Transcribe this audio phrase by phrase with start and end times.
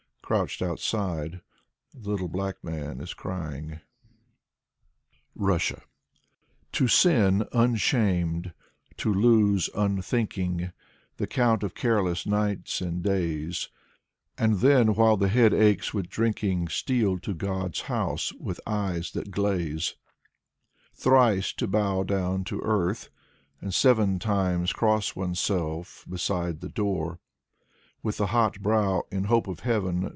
[0.23, 1.41] Crouching outside,
[1.93, 3.81] the little black man is crying.
[5.33, 8.53] 132 Alexander Blok RUSSIA To sin, unshamed,
[8.95, 10.71] to lose, unthinking,
[11.17, 13.67] The count of careless nights and days,
[14.37, 19.31] And then, while the head aches with drinking, Steal to God's house, with eyes that
[19.31, 19.95] glaze;
[20.93, 23.09] Thrice to bow down to earth,
[23.59, 27.19] and seven Times cross oneself beside the door.
[28.01, 30.09] With the hot brow, in hope of heaven.